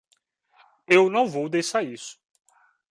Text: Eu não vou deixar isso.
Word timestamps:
Eu 0.87 1.11
não 1.11 1.27
vou 1.27 1.47
deixar 1.47 1.83
isso. 1.83 2.17